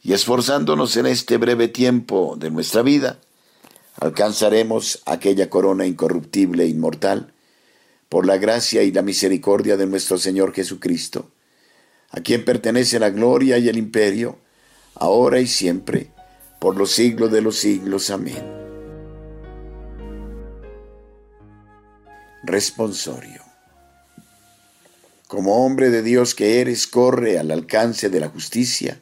y 0.02 0.12
esforzándonos 0.12 0.96
en 0.96 1.06
este 1.06 1.36
breve 1.36 1.68
tiempo 1.68 2.36
de 2.36 2.50
nuestra 2.50 2.82
vida, 2.82 3.18
alcanzaremos 4.00 5.00
aquella 5.06 5.48
corona 5.48 5.86
incorruptible 5.86 6.64
e 6.64 6.68
inmortal 6.68 7.32
por 8.08 8.26
la 8.26 8.36
gracia 8.36 8.82
y 8.82 8.90
la 8.90 9.02
misericordia 9.02 9.76
de 9.76 9.86
nuestro 9.86 10.18
Señor 10.18 10.52
Jesucristo, 10.52 11.30
a 12.10 12.20
quien 12.20 12.44
pertenece 12.44 12.98
la 12.98 13.10
gloria 13.10 13.58
y 13.58 13.68
el 13.68 13.78
imperio, 13.78 14.38
ahora 14.94 15.40
y 15.40 15.46
siempre, 15.46 16.10
por 16.58 16.76
los 16.76 16.90
siglos 16.90 17.30
de 17.30 17.40
los 17.40 17.56
siglos. 17.56 18.10
Amén. 18.10 18.42
Responsorio. 22.42 23.42
Como 25.28 25.64
hombre 25.64 25.90
de 25.90 26.02
Dios 26.02 26.34
que 26.34 26.60
eres, 26.60 26.86
corre 26.86 27.38
al 27.38 27.50
alcance 27.50 28.10
de 28.10 28.20
la 28.20 28.28
justicia, 28.28 29.00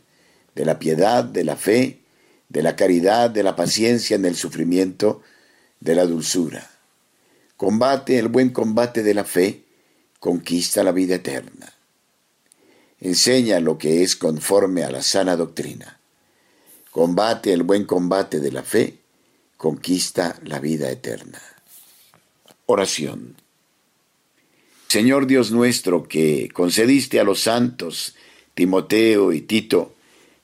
de 0.60 0.66
la 0.66 0.78
piedad, 0.78 1.24
de 1.24 1.42
la 1.42 1.56
fe, 1.56 2.00
de 2.50 2.62
la 2.62 2.76
caridad, 2.76 3.30
de 3.30 3.42
la 3.42 3.56
paciencia 3.56 4.14
en 4.14 4.26
el 4.26 4.36
sufrimiento, 4.36 5.22
de 5.80 5.94
la 5.94 6.04
dulzura. 6.04 6.70
Combate 7.56 8.18
el 8.18 8.28
buen 8.28 8.50
combate 8.50 9.02
de 9.02 9.14
la 9.14 9.24
fe, 9.24 9.62
conquista 10.18 10.84
la 10.84 10.92
vida 10.92 11.14
eterna. 11.14 11.72
Enseña 13.00 13.58
lo 13.60 13.78
que 13.78 14.02
es 14.02 14.16
conforme 14.16 14.84
a 14.84 14.90
la 14.90 15.00
sana 15.00 15.34
doctrina. 15.34 15.98
Combate 16.90 17.54
el 17.54 17.62
buen 17.62 17.86
combate 17.86 18.38
de 18.38 18.52
la 18.52 18.62
fe, 18.62 18.98
conquista 19.56 20.38
la 20.44 20.60
vida 20.60 20.90
eterna. 20.90 21.40
Oración. 22.66 23.34
Señor 24.88 25.26
Dios 25.26 25.52
nuestro, 25.52 26.06
que 26.06 26.50
concediste 26.52 27.18
a 27.18 27.24
los 27.24 27.40
santos 27.40 28.14
Timoteo 28.52 29.32
y 29.32 29.40
Tito 29.40 29.94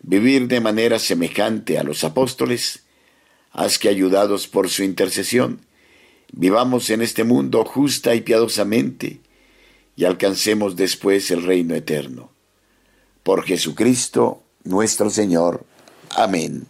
vivir 0.03 0.49
de 0.49 0.61
manera 0.61 0.99
semejante 0.99 1.79
a 1.79 1.83
los 1.83 2.05
apóstoles, 2.05 2.85
haz 3.53 3.79
que 3.79 3.89
ayudados 3.89 4.47
por 4.47 4.69
su 4.69 4.83
intercesión, 4.83 5.61
vivamos 6.33 6.91
en 6.91 7.03
este 7.03 7.25
mundo 7.25 7.65
justa 7.65 8.15
y 8.15 8.21
piadosamente 8.21 9.21
y 9.97 10.05
alcancemos 10.05 10.77
después 10.77 11.31
el 11.31 11.43
reino 11.43 11.75
eterno. 11.75 12.31
Por 13.23 13.45
Jesucristo 13.45 14.43
nuestro 14.65 15.11
Señor. 15.11 15.65
Amén. 16.11 16.67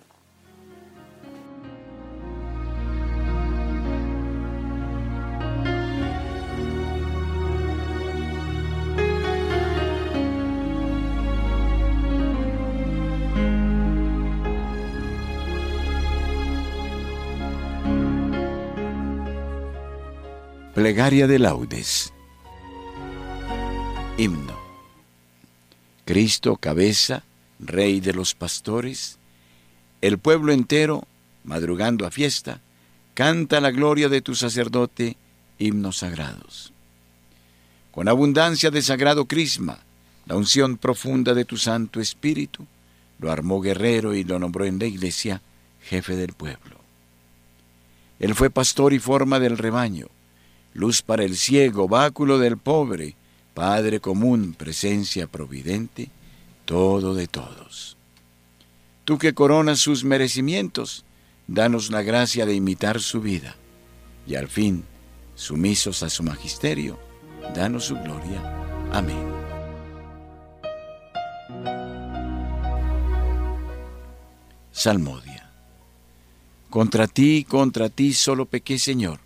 Plegaria 20.86 21.26
de 21.26 21.40
laudes. 21.40 22.12
Himno. 24.16 24.56
Cristo, 26.04 26.58
cabeza, 26.58 27.24
Rey 27.58 27.98
de 27.98 28.14
los 28.14 28.36
pastores, 28.36 29.18
el 30.00 30.18
pueblo 30.18 30.52
entero, 30.52 31.02
madrugando 31.42 32.06
a 32.06 32.12
fiesta, 32.12 32.60
canta 33.14 33.60
la 33.60 33.72
gloria 33.72 34.08
de 34.08 34.20
tu 34.20 34.36
sacerdote, 34.36 35.16
himnos 35.58 35.96
sagrados. 35.96 36.72
Con 37.90 38.06
abundancia 38.06 38.70
de 38.70 38.80
sagrado 38.80 39.24
crisma, 39.24 39.80
la 40.26 40.36
unción 40.36 40.76
profunda 40.76 41.34
de 41.34 41.44
tu 41.44 41.56
Santo 41.56 42.00
Espíritu, 42.00 42.64
lo 43.18 43.32
armó 43.32 43.60
guerrero 43.60 44.14
y 44.14 44.22
lo 44.22 44.38
nombró 44.38 44.64
en 44.64 44.78
la 44.78 44.86
iglesia 44.86 45.42
jefe 45.82 46.14
del 46.14 46.32
pueblo. 46.32 46.76
Él 48.20 48.36
fue 48.36 48.50
pastor 48.50 48.92
y 48.92 49.00
forma 49.00 49.40
del 49.40 49.58
rebaño, 49.58 50.06
luz 50.76 51.00
para 51.00 51.24
el 51.24 51.36
ciego, 51.36 51.88
báculo 51.88 52.38
del 52.38 52.58
pobre, 52.58 53.16
Padre 53.54 54.00
común, 54.00 54.52
presencia 54.52 55.26
providente, 55.26 56.10
todo 56.66 57.14
de 57.14 57.26
todos. 57.26 57.96
Tú 59.06 59.16
que 59.16 59.32
coronas 59.32 59.80
sus 59.80 60.04
merecimientos, 60.04 61.06
danos 61.46 61.90
la 61.90 62.02
gracia 62.02 62.44
de 62.44 62.54
imitar 62.54 63.00
su 63.00 63.22
vida. 63.22 63.56
Y 64.26 64.34
al 64.34 64.48
fin, 64.48 64.84
sumisos 65.34 66.02
a 66.02 66.10
su 66.10 66.22
magisterio, 66.22 66.98
danos 67.54 67.84
su 67.84 67.94
gloria. 67.94 68.42
Amén. 68.92 69.24
Salmodia. 74.70 75.50
Contra 76.68 77.06
ti, 77.06 77.46
contra 77.48 77.88
ti 77.88 78.12
solo 78.12 78.44
pequé, 78.44 78.78
Señor. 78.78 79.25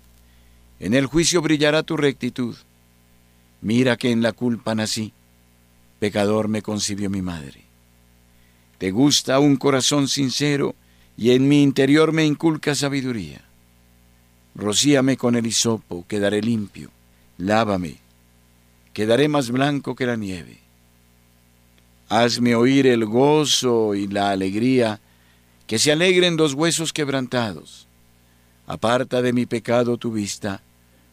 en 0.81 0.95
el 0.95 1.05
juicio 1.05 1.43
brillará 1.43 1.83
tu 1.83 1.95
rectitud. 1.95 2.55
Mira 3.61 3.97
que 3.97 4.09
en 4.09 4.23
la 4.23 4.31
culpa 4.31 4.73
nací, 4.73 5.13
pecador 5.99 6.47
me 6.47 6.63
concibió 6.63 7.07
mi 7.07 7.21
madre. 7.21 7.61
Te 8.79 8.89
gusta 8.89 9.37
un 9.37 9.57
corazón 9.57 10.07
sincero 10.07 10.73
y 11.15 11.31
en 11.31 11.47
mi 11.47 11.61
interior 11.61 12.13
me 12.13 12.25
inculca 12.25 12.73
sabiduría. 12.73 13.41
Rocíame 14.55 15.17
con 15.17 15.35
el 15.35 15.45
hisopo, 15.45 16.03
quedaré 16.07 16.41
limpio. 16.41 16.89
Lávame, 17.37 17.97
quedaré 18.91 19.27
más 19.27 19.51
blanco 19.51 19.95
que 19.95 20.07
la 20.07 20.15
nieve. 20.15 20.57
Hazme 22.09 22.55
oír 22.55 22.87
el 22.87 23.05
gozo 23.05 23.93
y 23.93 24.07
la 24.07 24.31
alegría, 24.31 24.99
que 25.67 25.77
se 25.77 25.91
alegren 25.91 26.37
los 26.37 26.55
huesos 26.55 26.91
quebrantados. 26.91 27.87
Aparta 28.65 29.21
de 29.21 29.31
mi 29.31 29.45
pecado 29.45 29.97
tu 29.97 30.11
vista, 30.11 30.63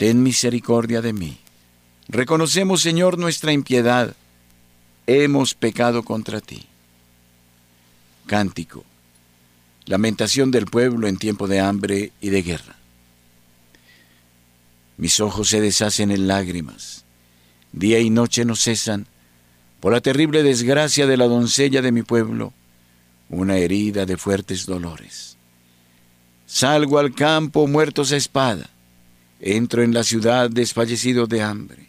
Ten 0.00 0.22
misericordia 0.22 1.02
de 1.02 1.12
mí. 1.12 1.36
Reconocemos, 2.08 2.80
Señor, 2.80 3.18
nuestra 3.18 3.52
impiedad 3.52 4.16
hemos 5.06 5.52
pecado 5.52 6.04
contra 6.04 6.40
ti. 6.40 6.64
Cántico. 8.24 8.82
Lamentación 9.84 10.50
del 10.50 10.64
pueblo 10.64 11.06
en 11.06 11.18
tiempo 11.18 11.48
de 11.48 11.60
hambre 11.60 12.12
y 12.22 12.30
de 12.30 12.40
guerra. 12.40 12.76
Mis 14.96 15.20
ojos 15.20 15.50
se 15.50 15.60
deshacen 15.60 16.10
en 16.10 16.28
lágrimas. 16.28 17.04
Día 17.72 18.00
y 18.00 18.08
noche 18.08 18.46
no 18.46 18.56
cesan 18.56 19.06
por 19.80 19.92
la 19.92 20.00
terrible 20.00 20.42
desgracia 20.42 21.06
de 21.06 21.18
la 21.18 21.26
doncella 21.26 21.82
de 21.82 21.92
mi 21.92 22.00
pueblo, 22.00 22.54
una 23.28 23.58
herida 23.58 24.06
de 24.06 24.16
fuertes 24.16 24.64
dolores. 24.64 25.36
Salgo 26.46 26.98
al 26.98 27.14
campo 27.14 27.66
muertos 27.66 28.12
a 28.12 28.16
espada, 28.16 28.70
entro 29.40 29.82
en 29.82 29.94
la 29.94 30.04
ciudad 30.04 30.50
desfallecido 30.50 31.26
de 31.26 31.42
hambre. 31.42 31.88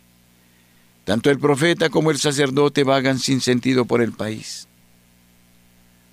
Tanto 1.04 1.30
el 1.30 1.40
profeta 1.40 1.90
como 1.90 2.12
el 2.12 2.18
sacerdote 2.18 2.84
vagan 2.84 3.20
sin 3.20 3.42
sentido 3.42 3.86
por 3.86 4.02
el 4.02 4.14
país. 4.14 4.68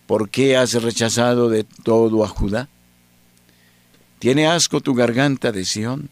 ¿Por 0.07 0.31
qué 0.31 0.57
has 0.57 0.75
rechazado 0.83 1.49
de 1.49 1.65
todo 1.65 2.25
a 2.25 2.29
Judá? 2.29 2.69
¿Tiene 4.19 4.47
asco 4.47 4.81
tu 4.81 4.95
garganta 4.95 5.53
de 5.53 5.65
Sión? 5.65 6.11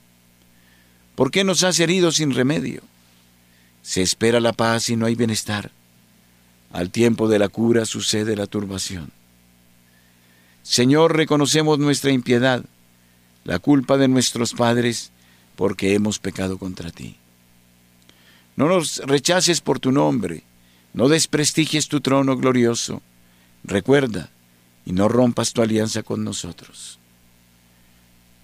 ¿Por 1.14 1.30
qué 1.30 1.44
nos 1.44 1.64
has 1.64 1.80
herido 1.80 2.12
sin 2.12 2.32
remedio? 2.32 2.82
Se 3.82 4.02
espera 4.02 4.38
la 4.38 4.52
paz 4.52 4.90
y 4.90 4.96
no 4.96 5.06
hay 5.06 5.14
bienestar. 5.14 5.70
Al 6.72 6.90
tiempo 6.90 7.28
de 7.28 7.38
la 7.38 7.48
cura 7.48 7.86
sucede 7.86 8.36
la 8.36 8.46
turbación. 8.46 9.10
Señor, 10.62 11.16
reconocemos 11.16 11.78
nuestra 11.78 12.10
impiedad, 12.10 12.64
la 13.44 13.58
culpa 13.60 13.96
de 13.96 14.08
nuestros 14.08 14.52
padres, 14.52 15.10
porque 15.56 15.94
hemos 15.94 16.18
pecado 16.18 16.58
contra 16.58 16.90
ti. 16.90 17.16
No 18.54 18.68
nos 18.68 18.98
rechaces 18.98 19.60
por 19.60 19.80
tu 19.80 19.92
nombre, 19.92 20.42
no 20.94 21.08
desprestigies 21.08 21.88
tu 21.88 22.00
trono 22.00 22.36
glorioso. 22.36 23.02
Recuerda 23.64 24.30
y 24.86 24.92
no 24.92 25.08
rompas 25.08 25.52
tu 25.52 25.60
alianza 25.60 26.02
con 26.02 26.24
nosotros. 26.24 26.98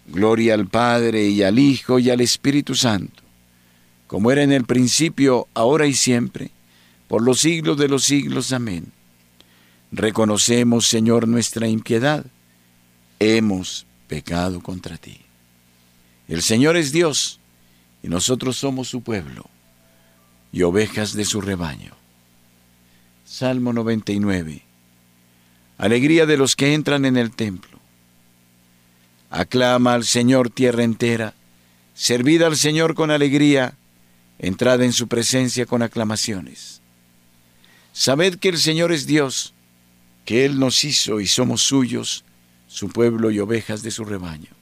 Gloria 0.07 0.55
al 0.55 0.67
Padre 0.67 1.29
y 1.29 1.43
al 1.43 1.59
Hijo 1.59 1.99
y 1.99 2.11
al 2.11 2.21
Espíritu 2.21 2.75
Santo, 2.75 3.23
como 4.07 4.31
era 4.31 4.43
en 4.43 4.53
el 4.53 4.65
principio, 4.65 5.47
ahora 5.55 5.87
y 5.87 5.95
siempre, 5.95 6.51
por 7.09 7.23
los 7.23 7.41
siglos 7.41 7.79
de 7.79 7.89
los 7.89 8.05
siglos. 8.05 8.53
Amén. 8.53 8.93
Reconocemos, 9.93 10.87
Señor, 10.87 11.29
nuestra 11.29 11.69
impiedad. 11.69 12.27
Hemos 13.19 13.87
pecado 14.09 14.61
contra 14.61 14.97
ti. 14.97 15.21
El 16.33 16.41
Señor 16.41 16.79
es 16.79 16.93
Dios 16.93 17.41
y 18.03 18.09
nosotros 18.09 18.57
somos 18.57 18.89
su 18.89 19.03
pueblo 19.03 19.51
y 20.51 20.63
ovejas 20.63 21.13
de 21.13 21.27
su 21.27 21.43
rebaño. 21.43 21.93
Salmo 23.27 23.75
99. 23.75 24.63
Alegría 25.77 26.25
de 26.25 26.39
los 26.39 26.57
que 26.57 26.73
entran 26.73 27.05
en 27.05 27.19
el 27.19 27.33
templo. 27.33 27.79
Aclama 29.29 29.93
al 29.93 30.05
Señor 30.05 30.49
tierra 30.49 30.85
entera, 30.85 31.35
servid 31.93 32.41
al 32.41 32.57
Señor 32.57 32.95
con 32.95 33.11
alegría, 33.11 33.75
entrad 34.39 34.81
en 34.81 34.95
su 34.95 35.09
presencia 35.09 35.67
con 35.67 35.83
aclamaciones. 35.83 36.81
Sabed 37.93 38.39
que 38.39 38.49
el 38.49 38.57
Señor 38.57 38.91
es 38.91 39.07
Dios, 39.07 39.53
que 40.25 40.47
Él 40.47 40.59
nos 40.59 40.83
hizo 40.83 41.21
y 41.21 41.27
somos 41.27 41.61
suyos, 41.61 42.25
su 42.69 42.89
pueblo 42.89 43.31
y 43.31 43.39
ovejas 43.39 43.83
de 43.83 43.91
su 43.91 44.07
rebaño. 44.07 44.62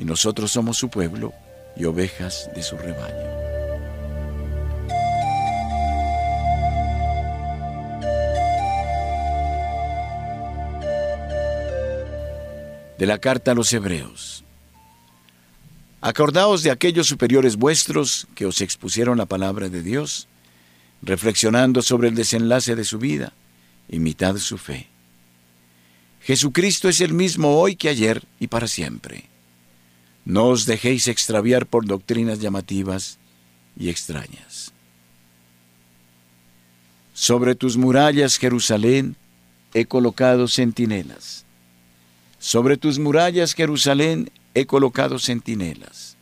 y 0.00 0.04
nosotros 0.04 0.50
somos 0.50 0.78
su 0.78 0.88
pueblo 0.88 1.34
y 1.76 1.84
ovejas 1.84 2.48
de 2.54 2.62
su 2.62 2.78
rebaño. 2.78 3.38
De 12.98 13.06
la 13.06 13.18
carta 13.18 13.50
a 13.50 13.54
los 13.54 13.70
Hebreos. 13.74 14.42
Acordaos 16.00 16.62
de 16.62 16.70
aquellos 16.70 17.06
superiores 17.06 17.56
vuestros 17.56 18.26
que 18.34 18.46
os 18.46 18.62
expusieron 18.62 19.18
la 19.18 19.26
palabra 19.26 19.68
de 19.68 19.82
Dios, 19.82 20.28
reflexionando 21.02 21.82
sobre 21.82 22.08
el 22.08 22.14
desenlace 22.14 22.74
de 22.74 22.84
su 22.84 22.98
vida, 22.98 23.34
imitad 23.90 24.38
su 24.38 24.56
fe. 24.56 24.88
Jesucristo 26.22 26.88
es 26.88 27.02
el 27.02 27.12
mismo 27.12 27.60
hoy 27.60 27.76
que 27.76 27.90
ayer 27.90 28.24
y 28.38 28.46
para 28.46 28.66
siempre. 28.66 29.29
No 30.24 30.46
os 30.46 30.66
dejéis 30.66 31.08
extraviar 31.08 31.66
por 31.66 31.86
doctrinas 31.86 32.40
llamativas 32.40 33.18
y 33.76 33.88
extrañas. 33.88 34.72
Sobre 37.14 37.54
tus 37.54 37.76
murallas, 37.76 38.38
Jerusalén, 38.38 39.16
he 39.74 39.86
colocado 39.86 40.48
centinelas. 40.48 41.44
Sobre 42.38 42.76
tus 42.76 42.98
murallas, 42.98 43.54
Jerusalén, 43.54 44.30
he 44.54 44.66
colocado 44.66 45.18
centinelas. 45.18 46.16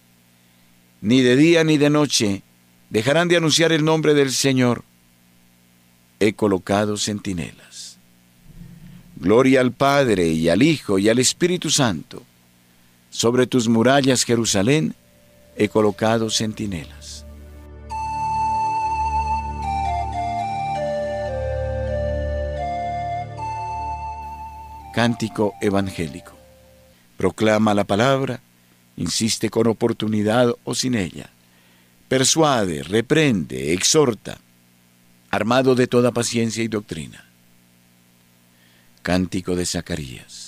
Ni 1.01 1.21
de 1.21 1.37
día 1.37 1.65
ni 1.65 1.79
de 1.79 1.91
noche 1.91 2.43
dejarán 2.91 3.29
de 3.29 3.37
anunciar 3.37 3.73
el 3.73 3.85
nombre 3.85 4.15
del 4.15 4.33
Señor. 4.33 4.85
He 6.21 6.33
colocado 6.33 6.97
centinelas. 6.97 7.99
Gloria 9.17 9.61
al 9.61 9.73
Padre 9.73 10.29
y 10.29 10.49
al 10.49 10.63
Hijo 10.63 10.99
y 10.99 11.09
al 11.09 11.19
Espíritu 11.19 11.71
Santo. 11.71 12.23
Sobre 13.19 13.49
tus 13.49 13.67
murallas, 13.67 14.23
Jerusalén, 14.23 14.95
he 15.57 15.69
colocado 15.69 16.31
centinelas. 16.31 17.27
Cántico 24.95 25.55
evangélico. 25.61 26.39
Proclama 27.17 27.75
la 27.75 27.83
palabra, 27.83 28.39
insiste 28.97 29.51
con 29.51 29.67
oportunidad 29.67 30.55
o 30.63 30.77
sin 30.77 30.95
ella. 30.95 31.29
Persuade, 32.07 32.85
reprende, 32.85 33.73
exhorta, 33.73 34.39
armado 35.33 35.75
de 35.75 35.89
toda 35.89 36.13
paciencia 36.13 36.63
y 36.63 36.69
doctrina. 36.69 37.25
Cántico 39.03 39.57
de 39.57 39.67
Zacarías. 39.67 40.48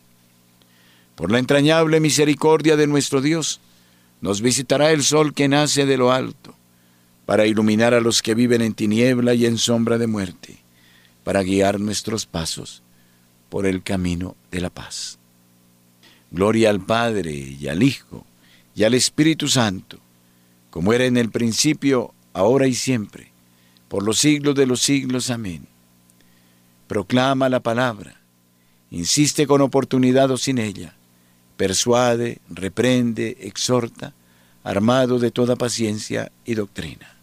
Por 1.21 1.31
la 1.31 1.37
entrañable 1.37 1.99
misericordia 1.99 2.75
de 2.75 2.87
nuestro 2.87 3.21
Dios, 3.21 3.59
nos 4.21 4.41
visitará 4.41 4.89
el 4.89 5.03
sol 5.03 5.35
que 5.35 5.47
nace 5.47 5.85
de 5.85 5.95
lo 5.95 6.11
alto, 6.11 6.55
para 7.27 7.45
iluminar 7.45 7.93
a 7.93 8.01
los 8.01 8.23
que 8.23 8.33
viven 8.33 8.63
en 8.63 8.73
tiniebla 8.73 9.35
y 9.35 9.45
en 9.45 9.59
sombra 9.59 9.99
de 9.99 10.07
muerte, 10.07 10.57
para 11.23 11.43
guiar 11.43 11.79
nuestros 11.79 12.25
pasos 12.25 12.81
por 13.49 13.67
el 13.67 13.83
camino 13.83 14.35
de 14.49 14.61
la 14.61 14.71
paz. 14.71 15.19
Gloria 16.31 16.71
al 16.71 16.83
Padre 16.83 17.33
y 17.33 17.67
al 17.67 17.83
Hijo 17.83 18.25
y 18.73 18.83
al 18.83 18.95
Espíritu 18.95 19.47
Santo, 19.47 19.99
como 20.71 20.91
era 20.91 21.05
en 21.05 21.17
el 21.17 21.29
principio, 21.29 22.15
ahora 22.33 22.65
y 22.65 22.73
siempre, 22.73 23.31
por 23.89 24.01
los 24.01 24.17
siglos 24.17 24.55
de 24.55 24.65
los 24.65 24.81
siglos. 24.81 25.29
Amén. 25.29 25.67
Proclama 26.87 27.47
la 27.47 27.59
palabra, 27.59 28.19
insiste 28.89 29.45
con 29.45 29.61
oportunidad 29.61 30.31
o 30.31 30.37
sin 30.37 30.57
ella, 30.57 30.95
persuade, 31.57 32.39
reprende, 32.49 33.37
exhorta, 33.41 34.13
armado 34.63 35.19
de 35.19 35.31
toda 35.31 35.55
paciencia 35.55 36.31
y 36.45 36.55
doctrina. 36.55 37.15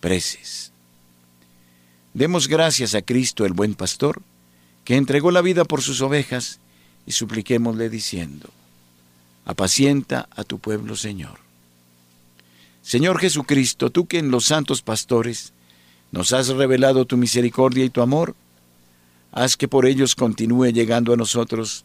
Preces. 0.00 0.72
Demos 2.14 2.48
gracias 2.48 2.94
a 2.94 3.02
Cristo 3.02 3.44
el 3.44 3.52
buen 3.52 3.74
pastor, 3.74 4.22
que 4.84 4.96
entregó 4.96 5.30
la 5.30 5.42
vida 5.42 5.64
por 5.64 5.82
sus 5.82 6.00
ovejas, 6.00 6.58
y 7.06 7.12
supliquémosle 7.12 7.88
diciendo, 7.88 8.50
apacienta 9.44 10.28
a 10.36 10.44
tu 10.44 10.58
pueblo, 10.58 10.96
Señor. 10.96 11.38
Señor 12.82 13.18
Jesucristo, 13.18 13.90
tú 13.90 14.06
que 14.06 14.18
en 14.18 14.30
los 14.30 14.46
santos 14.46 14.82
pastores 14.82 15.52
nos 16.12 16.32
has 16.32 16.48
revelado 16.48 17.04
tu 17.04 17.16
misericordia 17.16 17.84
y 17.84 17.90
tu 17.90 18.00
amor, 18.00 18.34
haz 19.32 19.56
que 19.56 19.68
por 19.68 19.86
ellos 19.86 20.14
continúe 20.14 20.72
llegando 20.72 21.12
a 21.12 21.16
nosotros 21.16 21.84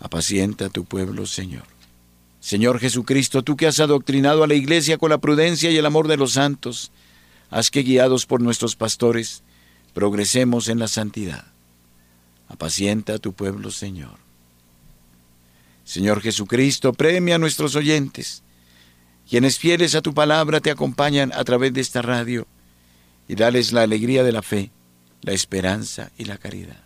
Apacienta 0.00 0.66
a 0.66 0.70
tu 0.70 0.84
pueblo, 0.84 1.26
Señor. 1.26 1.64
Señor 2.40 2.78
Jesucristo, 2.78 3.42
tú 3.42 3.56
que 3.56 3.66
has 3.66 3.80
adoctrinado 3.80 4.44
a 4.44 4.46
la 4.46 4.54
iglesia 4.54 4.98
con 4.98 5.10
la 5.10 5.18
prudencia 5.18 5.70
y 5.70 5.76
el 5.76 5.86
amor 5.86 6.06
de 6.06 6.16
los 6.16 6.32
santos, 6.32 6.92
haz 7.50 7.70
que 7.70 7.82
guiados 7.82 8.26
por 8.26 8.40
nuestros 8.40 8.76
pastores, 8.76 9.42
progresemos 9.94 10.68
en 10.68 10.78
la 10.78 10.88
santidad. 10.88 11.46
Apacienta 12.48 13.14
a 13.14 13.18
tu 13.18 13.32
pueblo, 13.32 13.70
Señor. 13.70 14.18
Señor 15.84 16.20
Jesucristo, 16.20 16.92
premia 16.92 17.36
a 17.36 17.38
nuestros 17.38 17.74
oyentes, 17.74 18.42
quienes 19.28 19.58
fieles 19.58 19.94
a 19.94 20.02
tu 20.02 20.14
palabra 20.14 20.60
te 20.60 20.70
acompañan 20.70 21.32
a 21.32 21.42
través 21.42 21.72
de 21.72 21.80
esta 21.80 22.02
radio, 22.02 22.46
y 23.26 23.34
dales 23.34 23.72
la 23.72 23.82
alegría 23.82 24.22
de 24.22 24.32
la 24.32 24.42
fe, 24.42 24.70
la 25.22 25.32
esperanza 25.32 26.12
y 26.16 26.26
la 26.26 26.38
caridad. 26.38 26.85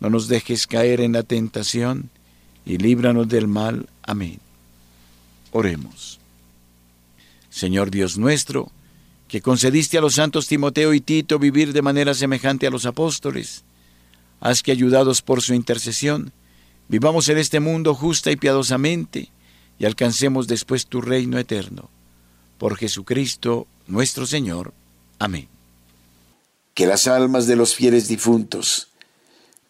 No 0.00 0.10
nos 0.10 0.28
dejes 0.28 0.66
caer 0.66 1.00
en 1.00 1.12
la 1.12 1.22
tentación 1.22 2.10
y 2.64 2.78
líbranos 2.78 3.28
del 3.28 3.48
mal. 3.48 3.88
Amén. 4.02 4.38
Oremos. 5.52 6.20
Señor 7.50 7.90
Dios 7.90 8.18
nuestro, 8.18 8.70
que 9.26 9.40
concediste 9.40 9.98
a 9.98 10.00
los 10.00 10.14
santos 10.14 10.46
Timoteo 10.46 10.94
y 10.94 11.00
Tito 11.00 11.38
vivir 11.38 11.72
de 11.72 11.82
manera 11.82 12.14
semejante 12.14 12.66
a 12.66 12.70
los 12.70 12.86
apóstoles, 12.86 13.64
haz 14.40 14.62
que 14.62 14.72
ayudados 14.72 15.22
por 15.22 15.42
su 15.42 15.54
intercesión, 15.54 16.32
vivamos 16.88 17.28
en 17.28 17.38
este 17.38 17.60
mundo 17.60 17.94
justa 17.94 18.30
y 18.30 18.36
piadosamente, 18.36 19.30
y 19.78 19.86
alcancemos 19.86 20.46
después 20.46 20.86
tu 20.86 21.00
reino 21.00 21.38
eterno. 21.38 21.90
Por 22.58 22.76
Jesucristo 22.76 23.66
nuestro 23.86 24.26
Señor. 24.26 24.72
Amén. 25.18 25.48
Que 26.74 26.86
las 26.86 27.06
almas 27.06 27.46
de 27.46 27.56
los 27.56 27.74
fieles 27.74 28.08
difuntos, 28.08 28.88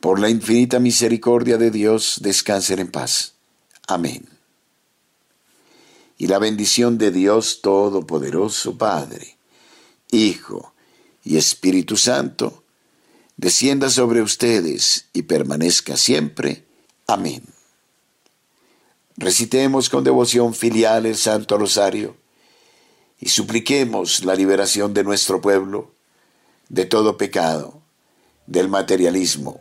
por 0.01 0.21
la 0.21 0.31
infinita 0.31 0.79
misericordia 0.79 1.59
de 1.59 1.71
Dios, 1.71 2.19
descansen 2.21 2.79
en 2.79 2.91
paz. 2.91 3.35
Amén. 3.87 4.29
Y 6.17 6.29
la 6.29 6.39
bendición 6.39 6.99
de 6.99 7.11
Dios 7.11 7.61
Todopoderoso, 7.63 8.79
Padre, 8.79 9.37
Hijo 10.11 10.73
y 11.25 11.37
Espíritu 11.37 11.97
Santo, 11.97 12.63
descienda 13.37 13.91
sobre 13.91 14.23
ustedes 14.23 15.07
y 15.13 15.23
permanezca 15.23 15.97
siempre. 15.97 16.65
Amén. 17.07 17.43
Recitemos 19.17 19.89
con 19.89 20.05
devoción 20.05 20.55
filial 20.55 21.07
el 21.07 21.17
Santo 21.17 21.59
Rosario 21.59 22.17
y 23.21 23.31
supliquemos 23.31 24.25
la 24.25 24.37
liberación 24.37 24.95
de 24.95 25.03
nuestro 25.03 25.41
pueblo 25.41 25.91
de 26.69 26.85
todo 26.85 27.17
pecado, 27.17 27.83
del 28.47 28.69
materialismo 28.69 29.61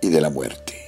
y 0.00 0.08
de 0.08 0.20
la 0.20 0.30
muerte. 0.30 0.79